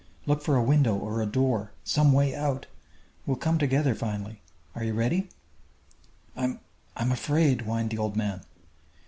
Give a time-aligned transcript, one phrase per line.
[0.25, 2.65] Look for a window or a door some way out!
[3.27, 4.41] We'll come together finally.
[4.73, 5.29] Are you ready?"
[6.35, 6.59] "I'm
[6.97, 8.41] I'm afraid," whined the old man.